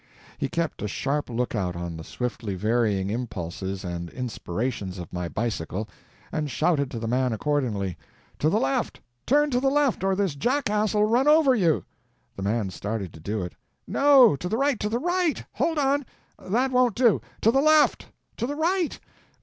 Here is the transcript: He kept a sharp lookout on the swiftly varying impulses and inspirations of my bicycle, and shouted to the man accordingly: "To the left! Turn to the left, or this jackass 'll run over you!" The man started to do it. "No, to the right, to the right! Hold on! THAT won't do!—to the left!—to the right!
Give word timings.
He 0.39 0.49
kept 0.49 0.81
a 0.81 0.87
sharp 0.87 1.29
lookout 1.29 1.75
on 1.75 1.95
the 1.95 2.03
swiftly 2.03 2.55
varying 2.55 3.11
impulses 3.11 3.83
and 3.85 4.09
inspirations 4.09 4.97
of 4.97 5.13
my 5.13 5.29
bicycle, 5.29 5.87
and 6.31 6.49
shouted 6.49 6.89
to 6.89 6.97
the 6.97 7.07
man 7.07 7.33
accordingly: 7.33 7.99
"To 8.39 8.49
the 8.49 8.59
left! 8.59 8.99
Turn 9.27 9.51
to 9.51 9.59
the 9.59 9.69
left, 9.69 10.03
or 10.03 10.15
this 10.15 10.33
jackass 10.33 10.95
'll 10.95 11.03
run 11.03 11.27
over 11.27 11.53
you!" 11.53 11.85
The 12.35 12.41
man 12.41 12.71
started 12.71 13.13
to 13.13 13.19
do 13.19 13.43
it. 13.43 13.53
"No, 13.85 14.35
to 14.37 14.49
the 14.49 14.57
right, 14.57 14.79
to 14.79 14.89
the 14.89 14.97
right! 14.97 15.45
Hold 15.51 15.77
on! 15.77 16.03
THAT 16.39 16.71
won't 16.71 16.95
do!—to 16.95 17.51
the 17.51 17.61
left!—to 17.61 18.47
the 18.47 18.55
right! 18.55 18.99